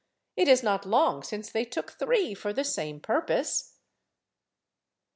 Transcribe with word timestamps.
It 0.35 0.47
is 0.47 0.63
not 0.63 0.87
long 0.87 1.21
since 1.21 1.51
they 1.51 1.63
took 1.63 1.91
three 1.91 2.33
for 2.33 2.51
the 2.53 2.63
same 2.63 2.99
purpose." 2.99 3.77